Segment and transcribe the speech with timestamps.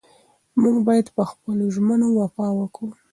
[0.61, 2.89] موږ باید په خپلو ژمنو وفا وکړو.